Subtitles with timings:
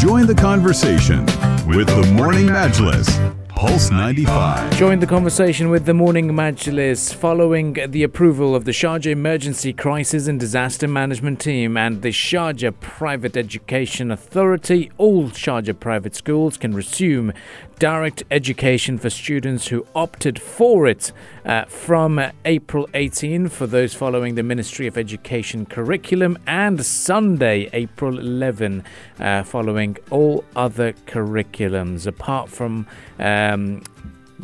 [0.00, 1.26] Join the conversation
[1.66, 3.06] with the Morning Majlis.
[3.50, 4.74] Pulse 95.
[4.78, 10.26] Join the conversation with the Morning Majlis following the approval of the Sharjah Emergency Crisis
[10.26, 14.90] and Disaster Management Team and the Sharjah Private Education Authority.
[14.96, 17.34] All Sharjah private schools can resume
[17.80, 21.12] direct education for students who opted for it
[21.46, 28.18] uh, from April 18 for those following the Ministry of Education curriculum and Sunday, April
[28.18, 28.84] 11,
[29.18, 32.06] uh, following all other curriculums.
[32.06, 32.86] Apart from
[33.18, 33.82] um,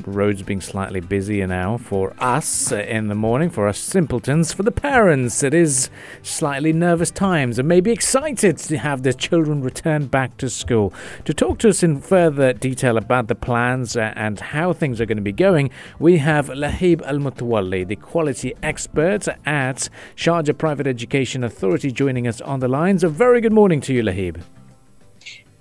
[0.06, 4.52] roads being slightly busier now for us in the morning, for us simpletons.
[4.52, 5.90] For the parents, it is
[6.22, 10.92] slightly nervous times and maybe excited to have their children return back to school.
[11.24, 15.16] To talk to us in further detail about the plans and how things are going
[15.16, 21.44] to be going, we have Laheeb Al Mutwalli, the quality expert at Sharjah Private Education
[21.44, 23.04] Authority, joining us on the lines.
[23.04, 24.42] A very good morning to you, Laheeb.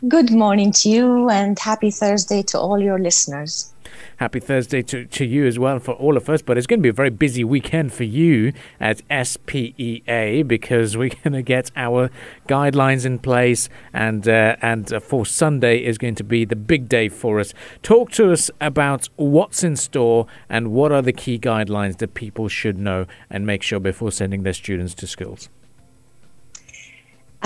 [0.07, 3.73] Good morning to you and happy Thursday to all your listeners.
[4.17, 6.41] Happy Thursday to, to you as well for all of us.
[6.41, 11.09] But it's going to be a very busy weekend for you at SPEA because we're
[11.23, 12.09] going to get our
[12.47, 16.89] guidelines in place, and uh, and uh, for Sunday is going to be the big
[16.89, 17.53] day for us.
[17.81, 22.47] Talk to us about what's in store and what are the key guidelines that people
[22.47, 25.49] should know and make sure before sending their students to schools.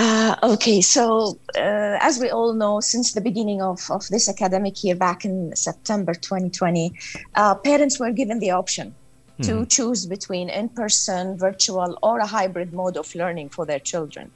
[0.02, 4.82] Uh, okay, so uh, as we all know, since the beginning of, of this academic
[4.82, 6.90] year back in September 2020,
[7.34, 8.94] uh, parents were given the option
[9.38, 9.42] mm-hmm.
[9.42, 14.30] to choose between in person, virtual, or a hybrid mode of learning for their children.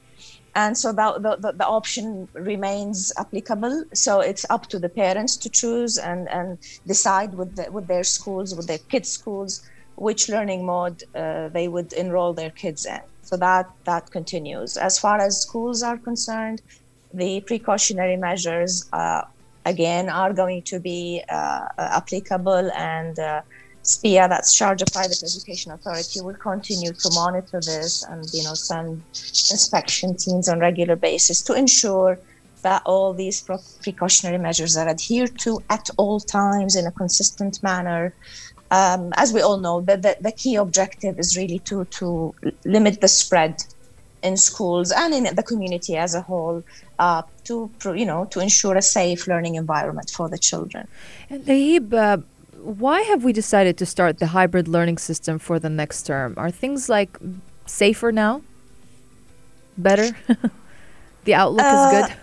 [0.53, 3.85] And so the, the, the, option remains applicable.
[3.95, 8.03] So it's up to the parents to choose and, and decide with, the, with their
[8.03, 9.63] schools, with their kids' schools,
[9.95, 13.01] which learning mode uh, they would enroll their kids in.
[13.21, 14.77] So that that continues.
[14.77, 16.61] As far as schools are concerned,
[17.13, 19.23] the precautionary measures uh,
[19.65, 23.17] again are going to be uh, applicable and.
[23.19, 23.41] Uh,
[23.85, 29.03] SPEA, that's of Private Education Authority, will continue to monitor this and you know send
[29.51, 32.17] inspection teams on regular basis to ensure
[32.63, 33.43] that all these
[33.83, 38.11] precautionary measures are adhered to at all times in a consistent manner
[38.75, 42.99] um, as we all know, the, the, the, key objective is really to, to limit
[42.99, 43.63] the spread
[44.21, 46.61] in schools and in the community as a whole
[46.99, 50.87] uh, to, you know, to ensure a safe learning environment for the children.
[51.29, 52.17] And Laheeb, uh,
[52.83, 56.33] why have we decided to start the hybrid learning system for the next term?
[56.35, 57.17] Are things like
[57.67, 58.41] safer now?
[59.77, 60.09] Better?
[61.23, 62.17] the outlook uh, is good?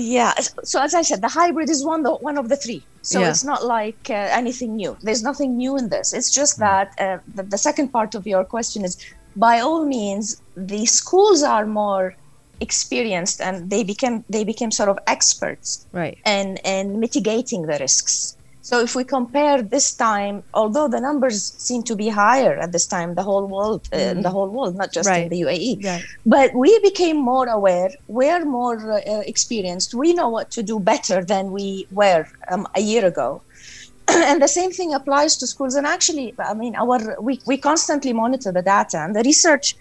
[0.00, 0.32] Yeah.
[0.64, 2.82] So as I said, the hybrid is one, the, one of the three.
[3.02, 3.30] So yeah.
[3.30, 4.96] it's not like uh, anything new.
[5.02, 6.12] There's nothing new in this.
[6.12, 6.60] It's just mm.
[6.60, 8.96] that uh, the, the second part of your question is
[9.36, 12.14] by all means, the schools are more
[12.60, 18.36] experienced and they became they became sort of experts right and and mitigating the risks
[18.68, 22.86] so if we compare this time, although the numbers seem to be higher at this
[22.86, 24.20] time, the whole world, uh, mm-hmm.
[24.20, 25.22] the whole world, not just right.
[25.22, 26.04] in the UAE, right.
[26.26, 27.90] but we became more aware.
[28.08, 29.94] We're more uh, experienced.
[29.94, 33.40] We know what to do better than we were um, a year ago.
[34.08, 35.74] and the same thing applies to schools.
[35.74, 39.76] And actually, I mean, our we, we constantly monitor the data, and the research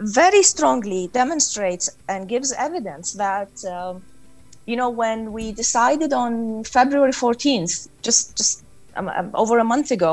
[0.00, 3.48] very strongly demonstrates and gives evidence that.
[3.64, 4.02] Um,
[4.68, 8.62] you know, when we decided on February 14th, just just
[8.96, 10.12] um, um, over a month ago,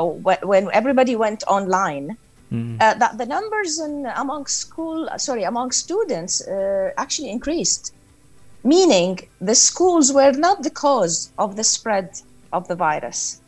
[0.52, 2.16] when everybody went online,
[2.50, 2.80] mm.
[2.80, 7.92] uh, that the numbers in, among school, sorry, among students uh, actually increased,
[8.64, 9.12] meaning
[9.42, 12.08] the schools were not the cause of the spread
[12.50, 13.42] of the virus.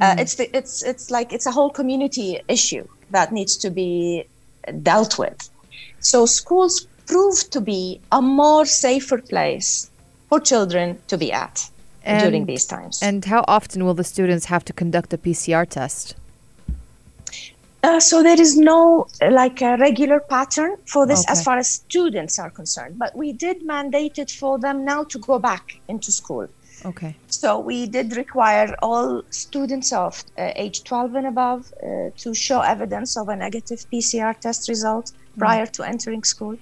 [0.00, 0.04] Mm.
[0.04, 4.24] Uh, it's the, it's it's like it's a whole community issue that needs to be
[4.82, 5.38] dealt with.
[6.00, 9.88] So schools proved to be a more safer place
[10.28, 11.70] for children to be at
[12.04, 13.02] and, during these times.
[13.02, 16.14] And how often will the students have to conduct a PCR test?
[17.82, 21.32] Uh, so there is no like a regular pattern for this okay.
[21.32, 25.18] as far as students are concerned, but we did mandate it for them now to
[25.18, 26.48] go back into school.
[26.84, 27.14] Okay.
[27.28, 32.60] So we did require all students of uh, age 12 and above uh, to show
[32.60, 35.38] evidence of a negative PCR test result mm.
[35.38, 35.72] prior mm.
[35.72, 36.56] to entering school.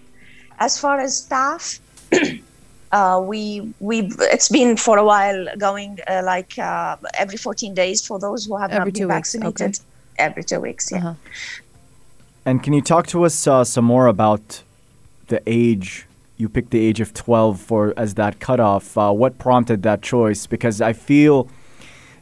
[0.59, 1.81] As far as staff,
[2.93, 8.07] uh, we we it's been for a while going uh, like uh, every 14 days
[8.07, 9.61] for those who have every not been vaccinated.
[9.61, 9.73] Okay.
[10.19, 10.99] Every two weeks, yeah.
[10.99, 11.15] Uh-huh.
[12.47, 14.63] And can you talk to us uh, some more about
[15.27, 16.07] the age?
[16.39, 18.97] You picked the age of 12 for as that cutoff.
[18.97, 20.47] Uh, what prompted that choice?
[20.47, 21.49] Because I feel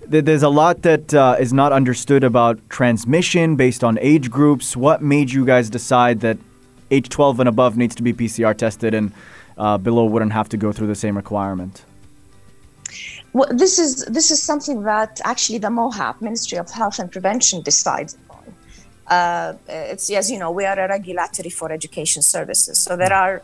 [0.07, 4.77] that there's a lot that uh, is not understood about transmission based on age groups.
[4.77, 6.39] What made you guys decide that
[6.91, 9.13] age 12 and above needs to be PCR tested and
[9.59, 11.85] uh, below wouldn't have to go through the same requirement?
[13.33, 17.63] Well, this is this is something that actually the MOHAP, Ministry of Health and Prevention,
[17.63, 18.45] decides on.
[19.09, 23.43] Uh, it's as you know, we are a regulatory for education services, so there are.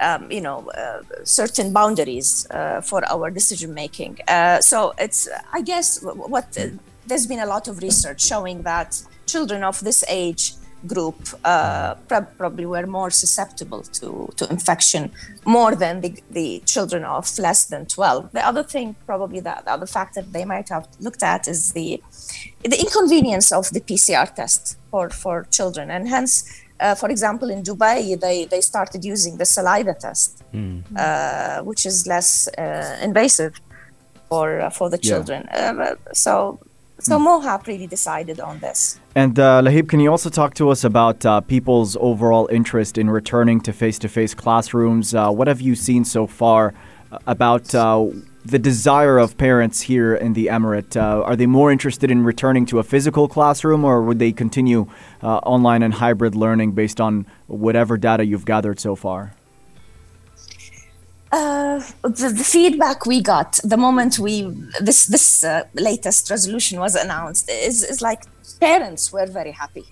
[0.00, 4.18] Um, you know, uh, certain boundaries uh, for our decision making.
[4.26, 6.58] Uh, so it's, I guess, what
[7.06, 10.54] there's been a lot of research showing that children of this age
[10.86, 15.10] group uh, probably were more susceptible to, to infection
[15.44, 18.32] more than the, the children of less than 12.
[18.32, 22.02] The other thing, probably that the other factor they might have looked at is the
[22.62, 25.90] the inconvenience of the PCR test for, for children.
[25.90, 30.82] And hence, uh, for example, in Dubai, they, they started using the saliva test, mm.
[30.96, 33.60] uh, which is less uh, invasive
[34.28, 35.48] for, uh, for the children.
[35.52, 35.72] Yeah.
[35.72, 36.60] Uh, so
[37.02, 37.26] so mm.
[37.26, 39.00] MOHAP really decided on this.
[39.14, 43.10] And uh, Laheeb, can you also talk to us about uh, people's overall interest in
[43.10, 45.14] returning to face-to-face classrooms?
[45.14, 46.74] Uh, what have you seen so far
[47.10, 48.06] uh, about uh,
[48.44, 50.96] the desire of parents here in the Emirate?
[50.96, 54.86] Uh, are they more interested in returning to a physical classroom, or would they continue
[55.22, 59.34] online and hybrid learning based on whatever data you've gathered so far?
[61.32, 64.42] Uh, the, the, feedback we got the moment we
[64.82, 68.24] this this uh, latest resolution was announced is, is like
[68.60, 69.86] parents were very happy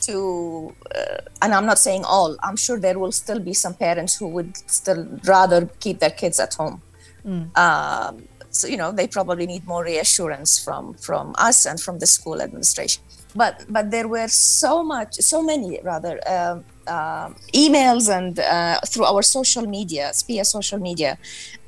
[0.00, 4.16] to uh, and i'm not saying all i'm sure there will still be some parents
[4.16, 6.82] who would still rather keep their kids at home
[7.24, 7.56] mm.
[7.56, 12.06] um, so you know they probably need more reassurance from from us and from the
[12.06, 13.00] school administration
[13.36, 19.22] but but there were so much so many rather um, emails and uh, through our
[19.22, 21.18] social media, SPEA social media,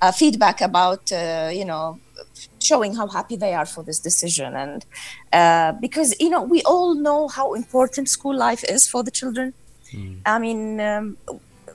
[0.02, 1.98] uh, feedback about, uh, you know,
[2.60, 4.54] showing how happy they are for this decision.
[4.54, 4.84] And
[5.32, 9.54] uh, because, you know, we all know how important school life is for the children.
[9.92, 10.20] Mm.
[10.26, 11.16] I mean, um,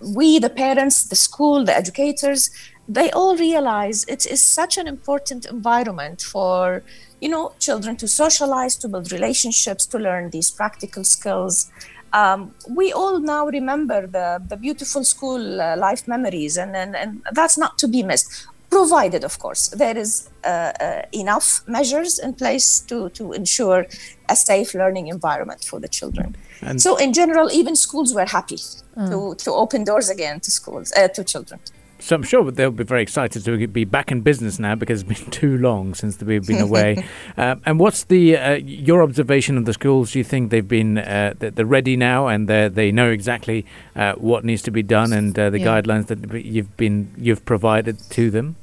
[0.02, 2.50] we, the parents, the school, the educators,
[2.88, 6.84] they all realize it is such an important environment for
[7.22, 11.72] you know children to socialize to build relationships to learn these practical skills
[12.14, 17.22] um, we all now remember the, the beautiful school uh, life memories, and, and, and
[17.32, 18.48] that's not to be missed.
[18.70, 23.86] Provided, of course, there is uh, uh, enough measures in place to, to ensure
[24.30, 26.36] a safe learning environment for the children.
[26.62, 29.10] And so, in general, even schools were happy mm.
[29.10, 31.60] to, to open doors again to schools, uh, to children.
[32.02, 35.22] So I'm sure they'll be very excited to be back in business now because it's
[35.22, 37.06] been too long since we've been away.
[37.38, 40.12] uh, and what's the uh, your observation of the schools?
[40.12, 43.66] Do you think they've been uh, they're ready now and they they know exactly
[43.96, 45.68] uh, what needs to be done and uh, the yeah.
[45.68, 48.56] guidelines that you've been you've provided to them?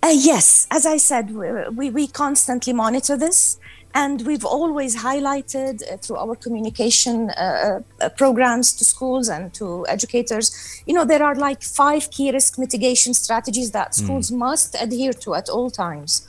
[0.00, 3.58] Uh, yes, as I said, we, we constantly monitor this.
[4.04, 9.84] And we've always highlighted uh, through our communication uh, uh, programs to schools and to
[9.88, 10.46] educators,
[10.86, 14.04] you know, there are like five key risk mitigation strategies that hmm.
[14.04, 14.38] schools mm.
[14.46, 16.28] must adhere to at all times.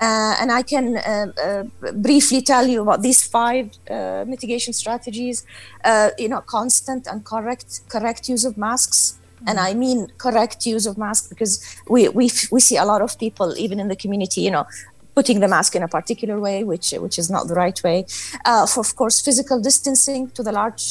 [0.00, 3.66] Uh, and I can uh, uh, briefly tell you about these five
[4.32, 5.44] mitigation strategies.
[6.22, 8.98] you know, constant and correct correct use of masks,
[9.48, 9.68] and hmm.
[9.68, 11.54] I mean correct use of masks because
[11.94, 12.24] we, we
[12.54, 14.64] we see a lot of people even in the community, you know,
[15.20, 17.98] putting the mask in a particular way, which which is not the right way.
[18.50, 20.86] Uh, for of course, physical distancing to the large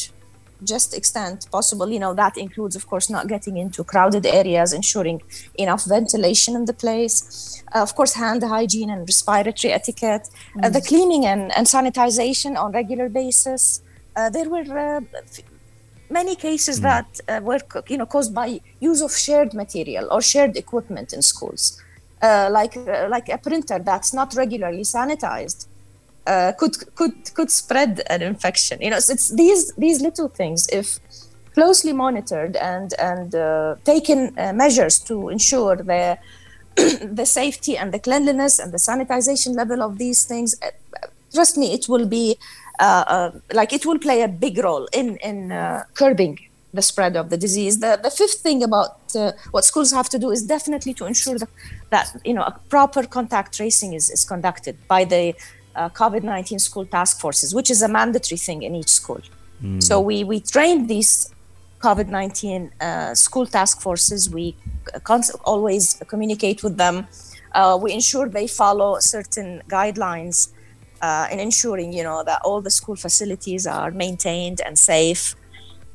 [0.71, 5.21] just extent possible you know that includes of course not getting into crowded areas ensuring
[5.65, 10.65] enough ventilation in the place uh, of course hand hygiene and respiratory etiquette mm.
[10.65, 13.81] uh, the cleaning and, and sanitization on regular basis
[14.17, 15.01] uh, there were uh,
[16.09, 16.83] many cases mm.
[16.89, 21.21] that uh, were you know caused by use of shared material or shared equipment in
[21.21, 21.81] schools
[22.21, 25.67] uh, like uh, like a printer that's not regularly sanitized
[26.27, 28.81] uh, could could could spread an infection.
[28.81, 30.99] You know, so it's these these little things if
[31.53, 36.17] closely monitored and and uh, taken uh, measures to ensure the
[37.19, 40.55] the safety and the cleanliness and the sanitization level of these things.
[41.33, 42.37] Trust me, it will be
[43.53, 45.49] like it will play a big role in in
[45.93, 46.37] curbing
[46.73, 47.79] the spread of the disease.
[47.79, 51.37] The, the fifth thing about uh, what schools have to do is definitely to ensure
[51.39, 51.49] that,
[51.89, 55.35] that you know a proper contact tracing is, is conducted by the
[55.75, 59.21] uh, COVID-19 school task forces, which is a mandatory thing in each school.
[59.63, 59.81] Mm.
[59.81, 61.33] So we we trained these
[61.79, 64.29] COVID-19 uh, school task forces.
[64.29, 64.55] We
[65.03, 67.07] cons- always communicate with them.
[67.51, 70.49] Uh, we ensure they follow certain guidelines
[71.01, 75.35] uh, in ensuring you know that all the school facilities are maintained and safe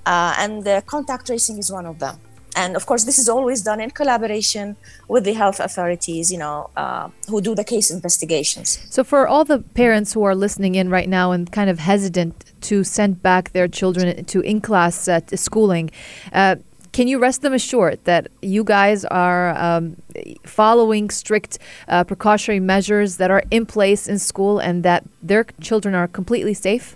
[0.06, 2.18] uh, and the contact tracing is one of them.
[2.56, 4.76] And of course, this is always done in collaboration
[5.08, 8.86] with the health authorities, you know, uh, who do the case investigations.
[8.90, 12.44] So, for all the parents who are listening in right now and kind of hesitant
[12.62, 15.90] to send back their children to in class uh, schooling,
[16.32, 16.56] uh,
[16.92, 19.96] can you rest them assured that you guys are um,
[20.44, 21.58] following strict
[21.88, 26.54] uh, precautionary measures that are in place in school and that their children are completely
[26.54, 26.94] safe?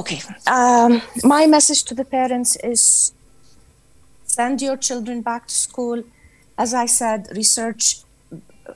[0.00, 0.20] Okay.
[0.46, 3.12] Um, my message to the parents is
[4.24, 6.02] send your children back to school.
[6.56, 7.84] As I said, research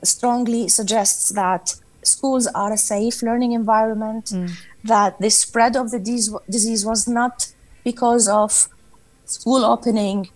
[0.03, 1.63] strongly suggests that
[2.03, 4.51] schools are a safe learning environment, mm.
[4.83, 5.99] that the spread of the
[6.55, 7.35] disease was not
[7.83, 8.67] because of
[9.25, 10.29] school opening.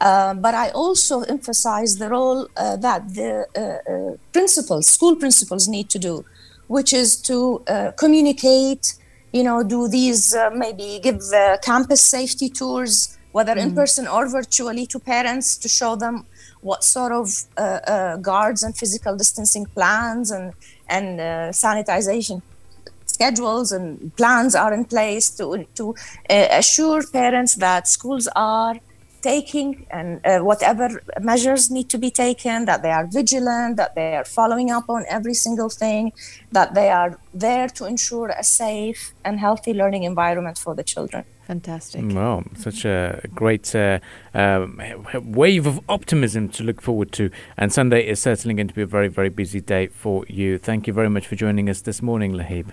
[0.00, 5.66] Uh, but I also emphasize the role uh, that the uh, uh principals, school principals,
[5.66, 6.24] need to do,
[6.68, 7.36] which is to
[7.66, 8.94] uh, communicate,
[9.36, 11.20] you know, do these uh, maybe give
[11.62, 13.62] campus safety tours, whether mm.
[13.62, 16.24] in person or virtually, to parents to show them
[16.62, 17.26] what sort of
[17.56, 20.52] uh, uh, guards and physical distancing plans and
[20.88, 21.24] and uh,
[21.62, 22.40] sanitization
[23.16, 25.94] schedules and plans are in place to to
[26.30, 28.76] uh, assure parents that schools are
[29.32, 30.86] taking and uh, whatever
[31.32, 35.04] measures need to be taken that they are vigilant that they are following up on
[35.16, 36.12] every single thing
[36.52, 37.12] that they are
[37.46, 42.02] there to ensure a safe and healthy learning environment for the children Fantastic.
[42.12, 44.00] Well, such a great uh,
[44.34, 44.66] uh,
[45.22, 47.30] wave of optimism to look forward to.
[47.56, 50.58] And Sunday is certainly going to be a very, very busy day for you.
[50.58, 52.72] Thank you very much for joining us this morning, Laheeb.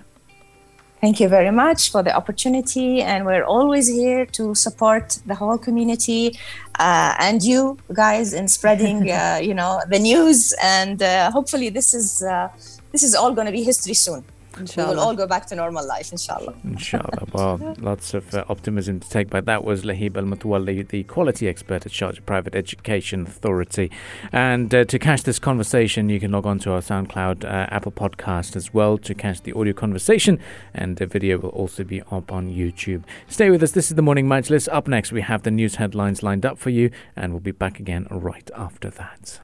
[1.03, 3.01] Thank you very much for the opportunity.
[3.01, 6.39] And we're always here to support the whole community
[6.79, 10.53] uh, and you guys in spreading, uh, you know, the news.
[10.63, 12.47] And uh, hopefully this is, uh,
[12.93, 14.23] this is all going to be history soon.
[14.57, 14.89] Inshallah.
[14.89, 16.55] We will all go back to normal life, inshallah.
[16.63, 17.27] Inshallah.
[17.33, 19.45] Well, lots of uh, optimism to take back.
[19.45, 23.89] That was Laheeb Al Mutwalli, the quality expert at Sharjah Private Education Authority.
[24.31, 27.91] And uh, to catch this conversation, you can log on to our SoundCloud uh, Apple
[27.91, 30.37] podcast as well to catch the audio conversation.
[30.75, 33.03] And the video will also be up on YouTube.
[33.27, 33.71] Stay with us.
[33.71, 34.67] This is the Morning Majlis.
[34.71, 37.79] Up next, we have the news headlines lined up for you, and we'll be back
[37.79, 39.39] again right after that.